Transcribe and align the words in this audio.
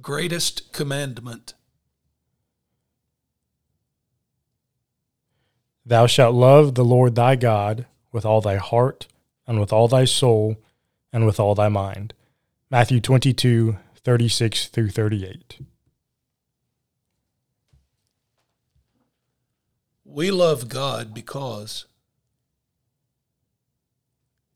Greatest 0.00 0.72
commandment. 0.72 1.54
Thou 5.84 6.06
shalt 6.06 6.34
love 6.34 6.74
the 6.74 6.84
Lord 6.84 7.14
thy 7.14 7.34
God 7.34 7.86
with 8.12 8.24
all 8.24 8.40
thy 8.40 8.56
heart, 8.56 9.08
and 9.46 9.58
with 9.58 9.72
all 9.72 9.88
thy 9.88 10.04
soul, 10.04 10.56
and 11.12 11.26
with 11.26 11.40
all 11.40 11.54
thy 11.54 11.68
mind. 11.68 12.14
Matthew 12.70 13.00
22, 13.00 13.78
36 14.04 14.68
through 14.68 14.90
38. 14.90 15.60
We 20.04 20.30
love 20.30 20.68
God 20.68 21.12
because 21.12 21.86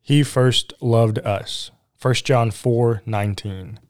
He 0.01 0.23
first 0.23 0.73
loved 0.81 1.19
us. 1.21 1.71
1 2.01 2.15
John 2.15 2.51
4, 2.51 3.03
19. 3.07 3.81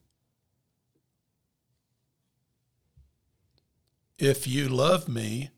If 4.23 4.47
you 4.47 4.69
love 4.69 5.09
me, 5.09 5.51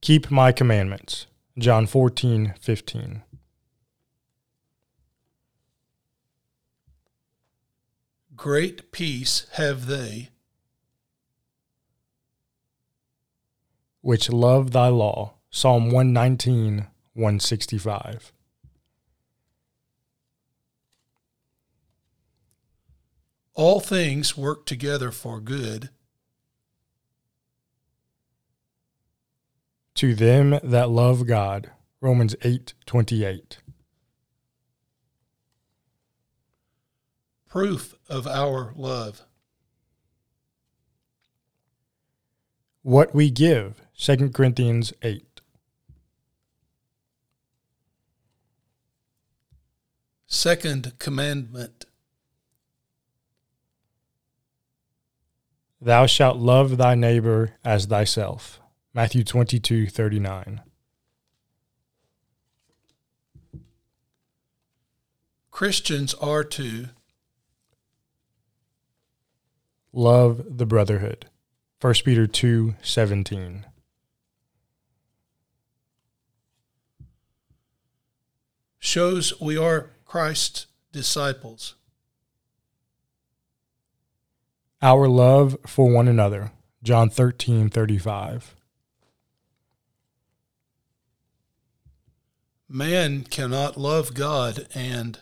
Keep 0.00 0.30
my 0.30 0.50
commandments. 0.50 1.26
John 1.58 1.86
14, 1.86 2.54
15. 2.58 3.22
great 8.40 8.90
peace 8.90 9.46
have 9.52 9.84
they 9.84 10.30
Which 14.00 14.30
love 14.30 14.70
thy 14.70 14.88
law. 14.88 15.34
Psalm 15.50 15.90
119, 15.90 16.86
165. 17.12 18.32
All 23.54 23.80
things 23.80 24.36
work 24.36 24.66
together 24.66 25.10
for 25.10 25.40
good 25.40 25.90
To 29.96 30.14
them 30.14 30.58
that 30.62 30.88
love 30.88 31.26
God. 31.26 31.72
Romans 32.00 32.34
8, 32.42 32.72
28. 32.86 33.58
proof 37.50 37.94
of 38.08 38.26
our 38.26 38.72
love 38.76 39.26
What 42.82 43.14
we 43.14 43.30
give. 43.30 43.82
2 43.98 44.30
Corinthians 44.30 44.94
8. 45.02 45.42
second 50.26 50.98
commandment 50.98 51.84
Thou 55.80 56.06
shalt 56.06 56.36
love 56.36 56.76
thy 56.76 56.94
neighbor 56.94 57.54
as 57.64 57.86
thyself. 57.86 58.60
Matthew 58.92 59.24
22, 59.24 59.86
39. 59.86 60.62
christians 65.60 66.14
are 66.14 66.42
to 66.42 66.86
Love 69.92 70.56
the 70.56 70.64
brotherhood. 70.64 71.26
1 71.82 71.94
Peter 72.02 72.26
2, 72.26 72.76
17. 72.80 73.66
shows 78.78 79.38
we 79.38 79.58
are 79.58 79.90
christ's 80.06 80.66
disciples 80.92 81.74
Our 84.82 85.08
love 85.08 85.56
for 85.66 85.90
one 85.90 86.08
another. 86.08 86.52
John 86.82 87.10
13, 87.10 87.68
35. 87.68 88.54
man 92.72 93.24
cannot 93.24 93.76
love 93.76 94.14
god 94.14 94.66
and 94.74 95.18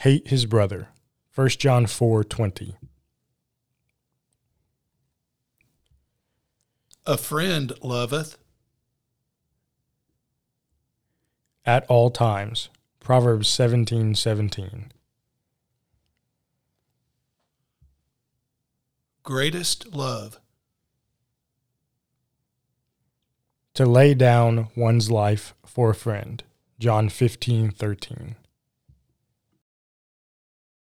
Hate 0.00 0.28
his 0.28 0.46
brother. 0.46 0.88
1 1.34 1.48
John 1.50 1.86
4, 1.86 2.24
20. 2.24 2.76
a 7.06 7.16
friend 7.16 7.72
loveth 7.82 8.36
At 11.64 11.86
all 11.88 12.10
times. 12.10 12.68
Proverbs 13.00 13.48
17, 13.48 14.14
17. 14.14 14.92
Greatest 19.26 19.92
love 19.92 20.38
To 23.74 23.84
lay 23.84 24.14
down 24.14 24.68
one's 24.76 25.10
life 25.10 25.52
for 25.64 25.90
a 25.90 25.96
friend. 25.96 26.44
John 26.78 27.08
15, 27.08 27.72
13. 27.72 28.36